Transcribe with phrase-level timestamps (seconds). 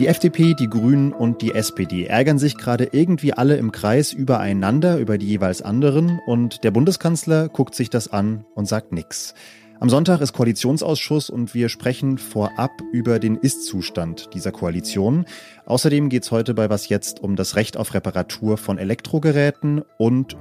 [0.00, 4.98] Die FDP, die Grünen und die SPD ärgern sich gerade irgendwie alle im Kreis übereinander,
[4.98, 9.34] über die jeweils anderen und der Bundeskanzler guckt sich das an und sagt nichts.
[9.78, 15.24] Am Sonntag ist Koalitionsausschuss und wir sprechen vorab über den Ist-Zustand dieser Koalition.
[15.66, 20.36] Außerdem geht es heute bei Was Jetzt um das Recht auf Reparatur von Elektrogeräten und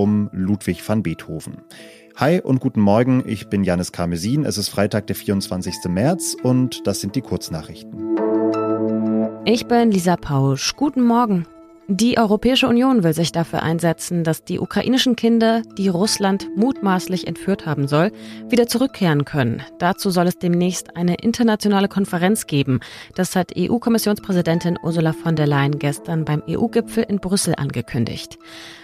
[0.00, 1.58] um Ludwig van Beethoven.
[2.16, 4.46] Hi und guten Morgen, ich bin Janis Karmesin.
[4.46, 5.74] Es ist Freitag, der 24.
[5.88, 8.16] März und das sind die Kurznachrichten.
[9.44, 10.74] Ich bin Lisa Pausch.
[10.74, 11.46] Guten Morgen.
[11.92, 17.66] Die Europäische Union will sich dafür einsetzen, dass die ukrainischen Kinder, die Russland mutmaßlich entführt
[17.66, 18.12] haben soll,
[18.48, 19.62] wieder zurückkehren können.
[19.80, 22.78] Dazu soll es demnächst eine internationale Konferenz geben.
[23.16, 28.38] Das hat EU-Kommissionspräsidentin Ursula von der Leyen gestern beim EU-Gipfel in Brüssel angekündigt.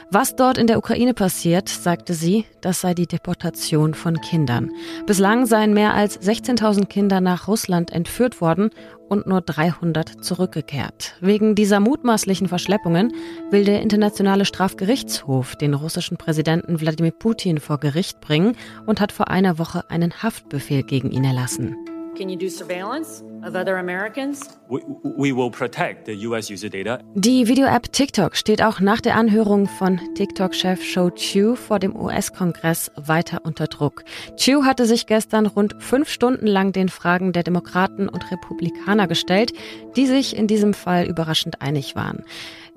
[0.09, 4.71] Was dort in der Ukraine passiert, sagte sie, das sei die Deportation von Kindern.
[5.05, 8.71] Bislang seien mehr als 16.000 Kinder nach Russland entführt worden
[9.09, 11.17] und nur 300 zurückgekehrt.
[11.21, 13.15] Wegen dieser mutmaßlichen Verschleppungen
[13.51, 19.29] will der Internationale Strafgerichtshof den russischen Präsidenten Wladimir Putin vor Gericht bringen und hat vor
[19.29, 21.77] einer Woche einen Haftbefehl gegen ihn erlassen.
[22.17, 24.49] Can you do surveillance of other Americans?
[24.71, 26.99] We, we will protect the US user data.
[27.15, 32.91] Die Video-App TikTok steht auch nach der Anhörung von TikTok-Chef Shou Chu vor dem US-Kongress
[32.97, 34.03] weiter unter Druck.
[34.37, 39.53] Chu hatte sich gestern rund fünf Stunden lang den Fragen der Demokraten und Republikaner gestellt,
[39.95, 42.25] die sich in diesem Fall überraschend einig waren.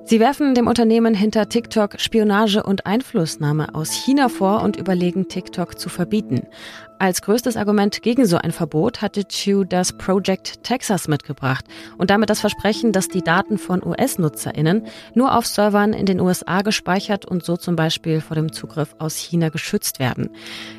[0.04, 5.78] Sie werfen dem Unternehmen hinter TikTok Spionage und Einflussnahme aus China vor und überlegen, TikTok
[5.78, 6.48] zu verbieten.
[7.02, 11.64] Als größtes Argument gegen so ein Verbot hatte Chew das Project Texas mitgebracht
[11.98, 16.62] und damit das Versprechen, dass die Daten von US-NutzerInnen nur auf Servern in den USA
[16.62, 20.30] gespeichert und so zum Beispiel vor dem Zugriff aus China geschützt werden.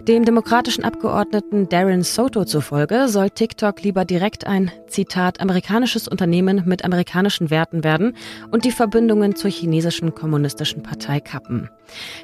[0.07, 6.85] Dem demokratischen Abgeordneten Darren Soto zufolge soll TikTok lieber direkt ein, Zitat, amerikanisches Unternehmen mit
[6.85, 8.15] amerikanischen Werten werden
[8.51, 11.71] und die Verbindungen zur chinesischen kommunistischen Partei kappen.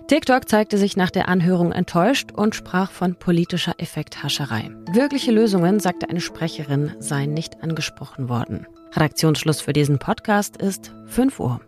[0.08, 4.72] TikTok zeigte sich nach der Anhörung enttäuscht und sprach von politischer Effekthascherei.
[4.90, 8.66] Wirkliche Lösungen, sagte eine Sprecherin, seien nicht angesprochen worden.
[8.92, 11.60] Redaktionsschluss für diesen Podcast ist 5 Uhr.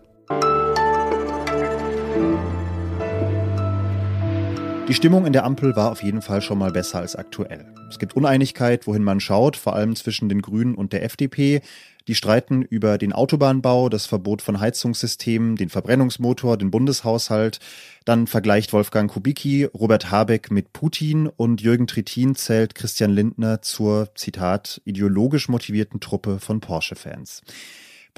[4.89, 7.73] Die Stimmung in der Ampel war auf jeden Fall schon mal besser als aktuell.
[7.89, 11.61] Es gibt Uneinigkeit, wohin man schaut, vor allem zwischen den Grünen und der FDP.
[12.09, 17.61] Die streiten über den Autobahnbau, das Verbot von Heizungssystemen, den Verbrennungsmotor, den Bundeshaushalt.
[18.07, 24.09] Dann vergleicht Wolfgang Kubicki Robert Habeck mit Putin und Jürgen Trittin zählt Christian Lindner zur,
[24.15, 27.43] Zitat, ideologisch motivierten Truppe von Porsche-Fans.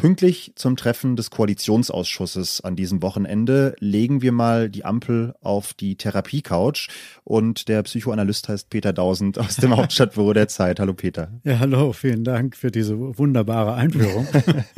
[0.01, 5.97] Pünktlich zum Treffen des Koalitionsausschusses an diesem Wochenende legen wir mal die Ampel auf die
[5.97, 6.89] Therapiecouch
[7.23, 10.81] und der Psychoanalyst heißt Peter Dausend aus dem Hauptstadtbüro der Zeit.
[10.81, 11.31] Hallo Peter.
[11.45, 14.27] Ja, hallo, vielen Dank für diese wunderbare Einführung.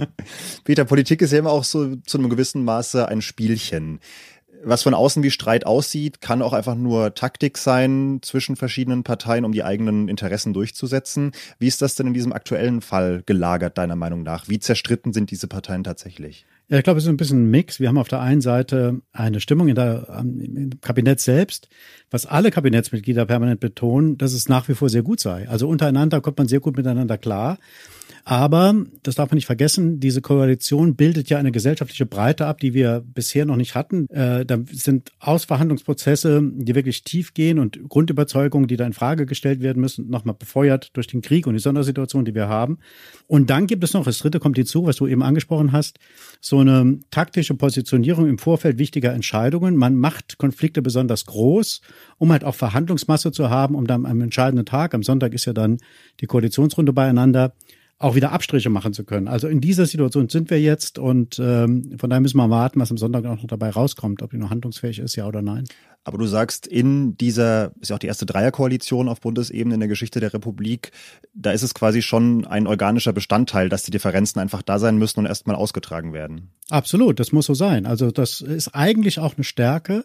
[0.64, 4.00] Peter, Politik ist ja immer auch so zu einem gewissen Maße ein Spielchen
[4.64, 9.44] was von außen wie Streit aussieht, kann auch einfach nur Taktik sein zwischen verschiedenen Parteien,
[9.44, 11.32] um die eigenen Interessen durchzusetzen.
[11.58, 14.48] Wie ist das denn in diesem aktuellen Fall gelagert, deiner Meinung nach?
[14.48, 16.46] Wie zerstritten sind diese Parteien tatsächlich?
[16.68, 17.80] Ja, ich glaube, es ist ein bisschen ein Mix.
[17.80, 21.68] Wir haben auf der einen Seite eine Stimmung in der, im Kabinett selbst,
[22.10, 25.48] was alle Kabinettsmitglieder permanent betonen, dass es nach wie vor sehr gut sei.
[25.48, 27.58] Also untereinander kommt man sehr gut miteinander klar.
[28.24, 32.72] Aber, das darf man nicht vergessen, diese Koalition bildet ja eine gesellschaftliche Breite ab, die
[32.72, 34.08] wir bisher noch nicht hatten.
[34.10, 39.60] Äh, da sind Ausverhandlungsprozesse, die wirklich tief gehen und Grundüberzeugungen, die da in Frage gestellt
[39.60, 42.78] werden müssen, nochmal befeuert durch den Krieg und die Sondersituation, die wir haben.
[43.26, 45.98] Und dann gibt es noch, das dritte kommt hinzu, was du eben angesprochen hast,
[46.40, 49.76] so eine taktische Positionierung im Vorfeld wichtiger Entscheidungen.
[49.76, 51.80] Man macht Konflikte besonders groß,
[52.18, 55.52] um halt auch Verhandlungsmasse zu haben, um dann am entscheidenden Tag, am Sonntag ist ja
[55.52, 55.78] dann
[56.20, 57.54] die Koalitionsrunde beieinander,
[58.02, 59.28] auch wieder Abstriche machen zu können.
[59.28, 62.90] Also in dieser Situation sind wir jetzt und ähm, von daher müssen wir warten, was
[62.90, 65.64] am Sonntag auch noch dabei rauskommt, ob die noch handlungsfähig ist, ja oder nein.
[66.04, 69.88] Aber du sagst, in dieser, ist ja auch die erste Dreierkoalition auf Bundesebene in der
[69.88, 70.90] Geschichte der Republik,
[71.32, 75.20] da ist es quasi schon ein organischer Bestandteil, dass die Differenzen einfach da sein müssen
[75.20, 76.50] und erstmal ausgetragen werden.
[76.70, 77.86] Absolut, das muss so sein.
[77.86, 80.04] Also das ist eigentlich auch eine Stärke,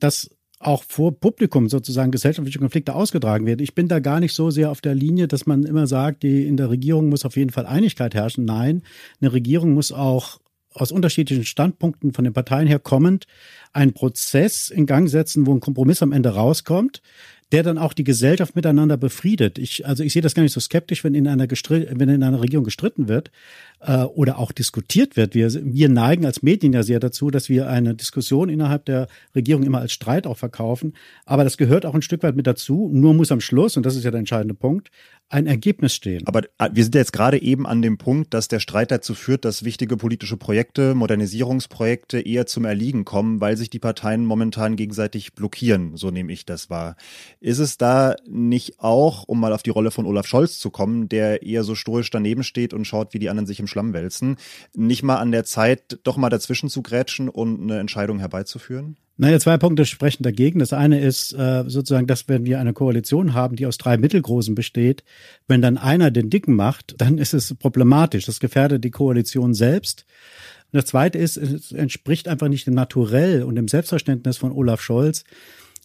[0.00, 3.62] dass auch vor Publikum sozusagen gesellschaftliche Konflikte ausgetragen werden.
[3.62, 6.46] Ich bin da gar nicht so sehr auf der Linie, dass man immer sagt, die
[6.46, 8.44] in der Regierung muss auf jeden Fall Einigkeit herrschen.
[8.44, 8.82] Nein,
[9.20, 10.40] eine Regierung muss auch
[10.74, 13.26] aus unterschiedlichen Standpunkten von den Parteien her kommend
[13.72, 17.02] einen Prozess in Gang setzen, wo ein Kompromiss am Ende rauskommt,
[17.52, 19.58] der dann auch die Gesellschaft miteinander befriedet.
[19.58, 22.40] Ich, also ich sehe das gar nicht so skeptisch, wenn in einer, wenn in einer
[22.40, 23.30] Regierung gestritten wird
[23.80, 25.34] äh, oder auch diskutiert wird.
[25.34, 29.62] Wir, wir neigen als Medien ja sehr dazu, dass wir eine Diskussion innerhalb der Regierung
[29.62, 30.94] immer als Streit auch verkaufen.
[31.24, 32.90] Aber das gehört auch ein Stück weit mit dazu.
[32.92, 34.90] Nur muss am Schluss, und das ist ja der entscheidende Punkt,
[35.30, 36.26] ein Ergebnis stehen.
[36.26, 39.44] Aber äh, wir sind jetzt gerade eben an dem Punkt, dass der Streit dazu führt,
[39.44, 45.34] dass wichtige politische Projekte, Modernisierungsprojekte eher zum Erliegen kommen, weil sich die Parteien momentan gegenseitig
[45.34, 46.96] blockieren, so nehme ich das wahr.
[47.40, 51.08] Ist es da nicht auch, um mal auf die Rolle von Olaf Scholz zu kommen,
[51.08, 54.36] der eher so stoisch daneben steht und schaut, wie die anderen sich im Schlamm wälzen,
[54.74, 58.96] nicht mal an der Zeit, doch mal dazwischen zu grätschen und eine Entscheidung herbeizuführen?
[59.20, 60.60] Naja, zwei Punkte sprechen dagegen.
[60.60, 64.54] Das eine ist äh, sozusagen, dass wenn wir eine Koalition haben, die aus drei Mittelgroßen
[64.54, 65.02] besteht,
[65.48, 68.26] wenn dann einer den Dicken macht, dann ist es problematisch.
[68.26, 70.06] Das gefährdet die Koalition selbst.
[70.72, 74.80] Und das zweite ist, es entspricht einfach nicht dem Naturell und dem Selbstverständnis von Olaf
[74.80, 75.24] Scholz,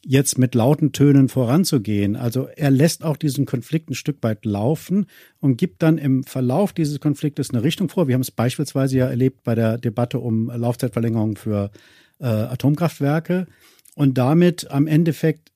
[0.05, 2.15] jetzt mit lauten Tönen voranzugehen.
[2.15, 5.05] Also er lässt auch diesen Konflikt ein Stück weit laufen
[5.39, 8.07] und gibt dann im Verlauf dieses Konfliktes eine Richtung vor.
[8.07, 11.71] Wir haben es beispielsweise ja erlebt bei der Debatte um Laufzeitverlängerung für
[12.19, 13.47] äh, Atomkraftwerke
[13.95, 15.51] und damit am Endeffekt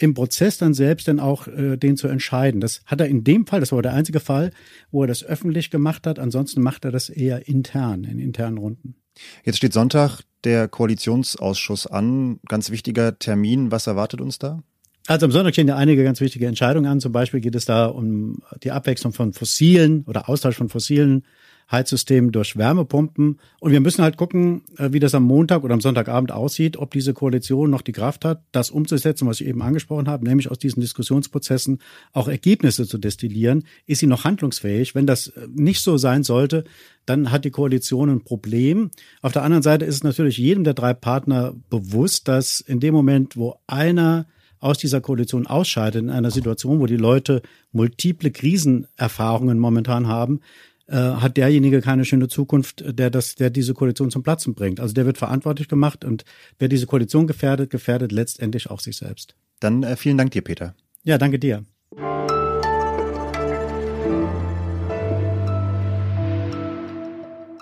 [0.00, 2.60] im Prozess dann selbst dann auch äh, den zu entscheiden.
[2.60, 4.50] Das hat er in dem Fall, das war der einzige Fall,
[4.90, 6.18] wo er das öffentlich gemacht hat.
[6.18, 8.96] Ansonsten macht er das eher intern, in internen Runden.
[9.44, 12.40] Jetzt steht Sonntag der Koalitionsausschuss an.
[12.48, 13.70] Ganz wichtiger Termin.
[13.70, 14.62] Was erwartet uns da?
[15.06, 17.00] Also am Sonntag stehen ja einige ganz wichtige Entscheidungen an.
[17.00, 21.24] Zum Beispiel geht es da um die Abwechslung von fossilen oder Austausch von fossilen
[21.70, 23.38] Heizsystem durch Wärmepumpen.
[23.60, 26.92] Und wir müssen halt gucken, äh, wie das am Montag oder am Sonntagabend aussieht, ob
[26.92, 30.58] diese Koalition noch die Kraft hat, das umzusetzen, was ich eben angesprochen habe, nämlich aus
[30.58, 31.80] diesen Diskussionsprozessen
[32.12, 33.64] auch Ergebnisse zu destillieren.
[33.86, 34.94] Ist sie noch handlungsfähig?
[34.94, 36.64] Wenn das äh, nicht so sein sollte,
[37.04, 38.90] dann hat die Koalition ein Problem.
[39.22, 42.94] Auf der anderen Seite ist es natürlich jedem der drei Partner bewusst, dass in dem
[42.94, 44.26] Moment, wo einer
[44.60, 47.42] aus dieser Koalition ausscheidet, in einer Situation, wo die Leute
[47.72, 50.40] multiple Krisenerfahrungen momentan haben,
[50.88, 54.80] äh, hat derjenige keine schöne Zukunft, der das, der diese Koalition zum Platzen bringt.
[54.80, 56.24] Also der wird verantwortlich gemacht und
[56.58, 59.34] wer diese Koalition gefährdet, gefährdet letztendlich auch sich selbst.
[59.60, 60.74] Dann äh, vielen Dank dir, Peter.
[61.04, 61.64] Ja, danke dir.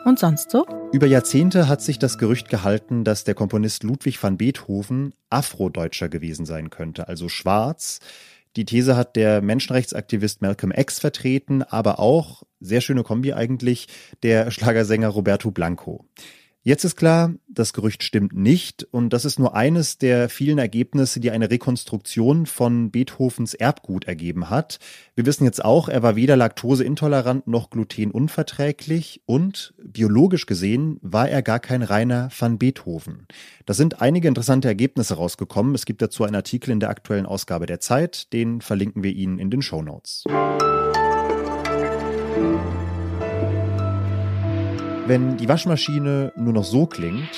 [0.05, 0.65] Und sonst so?
[0.93, 6.47] Über Jahrzehnte hat sich das Gerücht gehalten, dass der Komponist Ludwig van Beethoven Afrodeutscher gewesen
[6.47, 7.99] sein könnte, also schwarz.
[8.57, 13.87] Die These hat der Menschenrechtsaktivist Malcolm X vertreten, aber auch, sehr schöne Kombi eigentlich,
[14.23, 16.07] der Schlagersänger Roberto Blanco.
[16.67, 21.21] Jetzt ist klar, das Gerücht stimmt nicht und das ist nur eines der vielen Ergebnisse,
[21.21, 24.81] die eine Rekonstruktion von Beethovens Erbgut ergeben hat.
[25.15, 31.43] Wir wissen jetzt auch, er war weder laktoseintolerant noch glutenunverträglich und biologisch gesehen war er
[31.43, 33.29] gar kein reiner van Beethoven.
[33.65, 35.73] Da sind einige interessante Ergebnisse rausgekommen.
[35.77, 39.39] Es gibt dazu einen Artikel in der aktuellen Ausgabe der Zeit, den verlinken wir Ihnen
[39.39, 40.25] in den Show Notes.
[45.07, 47.31] Wenn die Waschmaschine nur noch so klingt,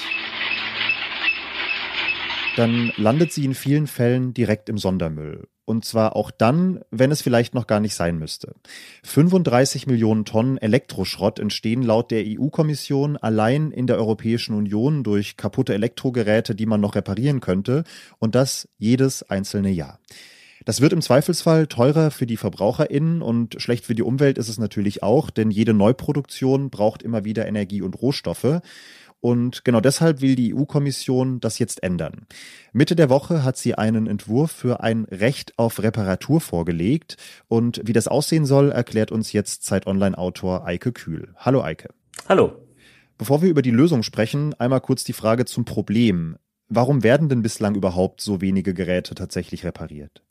[2.57, 5.49] dann landet sie in vielen Fällen direkt im Sondermüll.
[5.67, 8.55] Und zwar auch dann, wenn es vielleicht noch gar nicht sein müsste.
[9.05, 15.75] 35 Millionen Tonnen Elektroschrott entstehen laut der EU-Kommission allein in der Europäischen Union durch kaputte
[15.75, 17.85] Elektrogeräte, die man noch reparieren könnte.
[18.19, 20.01] Und das jedes einzelne Jahr.
[20.69, 24.59] Das wird im Zweifelsfall teurer für die VerbraucherInnen und schlecht für die Umwelt ist es
[24.59, 28.61] natürlich auch, denn jede Neuproduktion braucht immer wieder Energie und Rohstoffe.
[29.21, 32.27] Und genau deshalb will die EU-Kommission das jetzt ändern.
[32.75, 37.17] Mitte der Woche hat sie einen Entwurf für ein Recht auf Reparatur vorgelegt.
[37.49, 41.33] Und wie das aussehen soll, erklärt uns jetzt Zeit Online-Autor Eike Kühl.
[41.37, 41.95] Hallo Eike.
[42.29, 42.53] Hallo.
[43.17, 46.37] Bevor wir über die Lösung sprechen, einmal kurz die Frage zum Problem.
[46.69, 50.23] Warum werden denn bislang überhaupt so wenige Geräte tatsächlich repariert?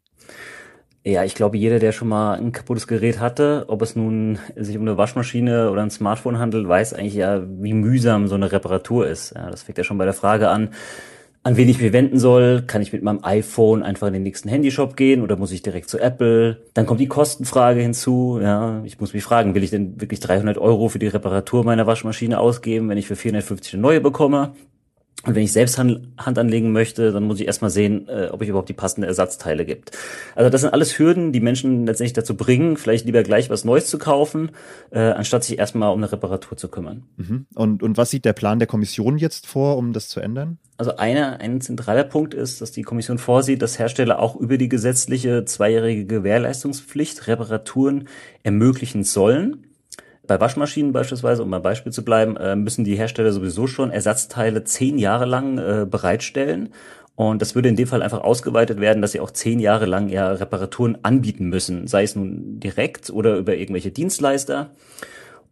[1.03, 4.75] Ja, ich glaube, jeder, der schon mal ein kaputtes Gerät hatte, ob es nun sich
[4.75, 9.07] um eine Waschmaschine oder ein Smartphone handelt, weiß eigentlich ja, wie mühsam so eine Reparatur
[9.07, 9.33] ist.
[9.33, 10.71] Ja, das fängt ja schon bei der Frage an,
[11.43, 12.63] an wen ich mich wenden soll.
[12.67, 15.89] Kann ich mit meinem iPhone einfach in den nächsten Handyshop gehen oder muss ich direkt
[15.89, 16.57] zu Apple?
[16.73, 18.39] Dann kommt die Kostenfrage hinzu.
[18.41, 21.87] Ja, ich muss mich fragen, will ich denn wirklich 300 Euro für die Reparatur meiner
[21.87, 24.55] Waschmaschine ausgeben, wenn ich für 450 eine neue bekomme?
[25.25, 28.41] Und wenn ich selbst Hand, Hand anlegen möchte, dann muss ich erstmal sehen, äh, ob
[28.41, 29.91] ich überhaupt die passenden Ersatzteile gibt.
[30.35, 33.87] Also das sind alles Hürden, die Menschen letztendlich dazu bringen, vielleicht lieber gleich was Neues
[33.87, 34.51] zu kaufen,
[34.91, 37.03] äh, anstatt sich erstmal um eine Reparatur zu kümmern.
[37.17, 37.47] Mhm.
[37.55, 40.59] Und, und was sieht der Plan der Kommission jetzt vor, um das zu ändern?
[40.77, 44.69] Also einer, ein zentraler Punkt ist, dass die Kommission vorsieht, dass Hersteller auch über die
[44.69, 48.07] gesetzliche zweijährige Gewährleistungspflicht Reparaturen
[48.43, 49.65] ermöglichen sollen.
[50.27, 54.63] Bei Waschmaschinen beispielsweise, um beim Beispiel zu bleiben, äh, müssen die Hersteller sowieso schon Ersatzteile
[54.63, 56.69] zehn Jahre lang äh, bereitstellen.
[57.15, 60.07] Und das würde in dem Fall einfach ausgeweitet werden, dass sie auch zehn Jahre lang
[60.09, 64.69] ja Reparaturen anbieten müssen, sei es nun direkt oder über irgendwelche Dienstleister.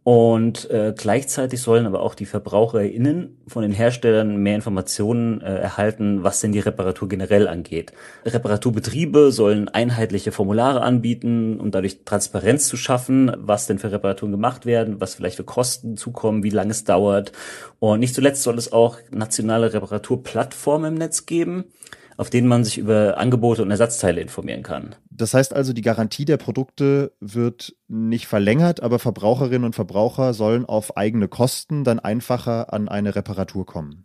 [0.06, 6.22] Und äh, gleichzeitig sollen aber auch die VerbraucherInnen von den Herstellern mehr Informationen äh, erhalten,
[6.22, 7.92] was denn die Reparatur generell angeht.
[8.24, 14.64] Reparaturbetriebe sollen einheitliche Formulare anbieten, um dadurch Transparenz zu schaffen, was denn für Reparaturen gemacht
[14.64, 17.32] werden, was vielleicht für Kosten zukommen, wie lange es dauert.
[17.80, 21.64] Und nicht zuletzt soll es auch nationale Reparaturplattformen im Netz geben,
[22.16, 24.94] auf denen man sich über Angebote und Ersatzteile informieren kann.
[25.10, 30.64] Das heißt also, die Garantie der Produkte wird nicht verlängert, aber Verbraucherinnen und Verbraucher sollen
[30.64, 34.04] auf eigene Kosten dann einfacher an eine Reparatur kommen.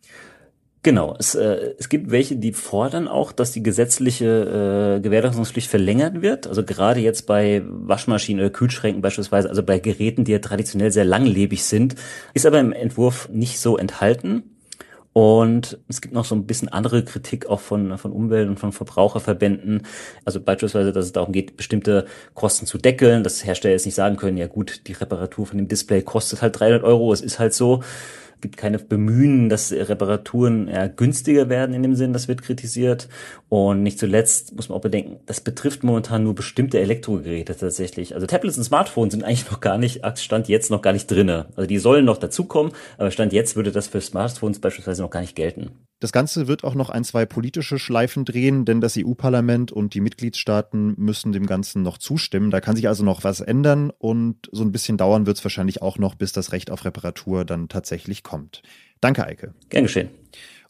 [0.83, 6.23] Genau, es, äh, es gibt welche, die fordern auch, dass die gesetzliche äh, Gewährleistungspflicht verlängert
[6.23, 6.47] wird.
[6.47, 11.05] Also gerade jetzt bei Waschmaschinen oder Kühlschränken beispielsweise, also bei Geräten, die ja traditionell sehr
[11.05, 11.95] langlebig sind,
[12.33, 14.50] ist aber im Entwurf nicht so enthalten.
[15.13, 18.71] Und es gibt noch so ein bisschen andere Kritik auch von, von Umwelt- und von
[18.71, 19.85] Verbraucherverbänden.
[20.23, 24.15] Also beispielsweise, dass es darum geht, bestimmte Kosten zu deckeln, dass Hersteller jetzt nicht sagen
[24.15, 27.53] können, ja gut, die Reparatur von dem Display kostet halt 300 Euro, es ist halt
[27.53, 27.83] so
[28.41, 33.07] gibt keine Bemühen, dass Reparaturen ja, günstiger werden in dem Sinn, das wird kritisiert.
[33.49, 38.15] Und nicht zuletzt muss man auch bedenken, das betrifft momentan nur bestimmte Elektrogeräte tatsächlich.
[38.15, 41.47] Also Tablets und Smartphones sind eigentlich noch gar nicht, Stand jetzt noch gar nicht drinne.
[41.55, 45.21] Also die sollen noch dazukommen, aber Stand jetzt würde das für Smartphones beispielsweise noch gar
[45.21, 45.71] nicht gelten.
[46.01, 50.01] Das Ganze wird auch noch ein, zwei politische Schleifen drehen, denn das EU-Parlament und die
[50.01, 52.49] Mitgliedstaaten müssen dem Ganzen noch zustimmen.
[52.49, 55.83] Da kann sich also noch was ändern und so ein bisschen dauern wird es wahrscheinlich
[55.83, 58.63] auch noch, bis das Recht auf Reparatur dann tatsächlich kommt.
[58.99, 59.53] Danke, Eike.
[59.69, 60.09] Gern geschehen.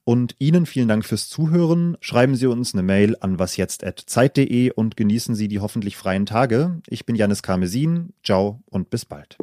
[0.03, 1.95] Und Ihnen vielen Dank fürs Zuhören.
[2.01, 6.81] Schreiben Sie uns eine Mail an wasjetzt.zeit.de und genießen Sie die hoffentlich freien Tage.
[6.89, 8.11] Ich bin Janis Karmesin.
[8.21, 9.37] Ciao und bis bald.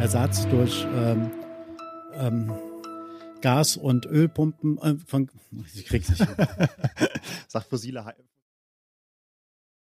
[0.00, 1.30] Ersatz durch ähm,
[2.20, 2.52] ähm,
[3.40, 5.30] Gas- und Ölpumpen äh, von.
[5.74, 6.26] Ich krieg's nicht.
[7.48, 8.14] Sag fossile.